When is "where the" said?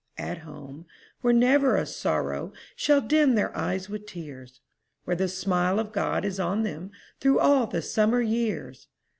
5.03-5.27